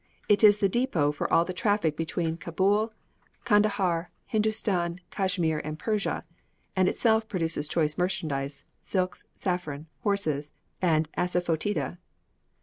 [0.27, 2.91] It is the depôt for all the traffic between Cabul,
[3.45, 6.25] Candahar, Hindustan, Cashmere, and Persia,
[6.75, 11.99] and itself produces choice merchandize, silks, saffron, horses, and asafoetida.